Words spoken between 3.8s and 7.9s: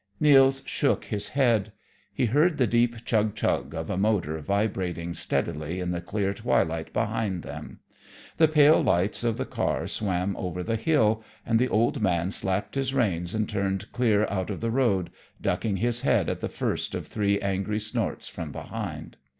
a motor vibrating steadily in the clear twilight behind them.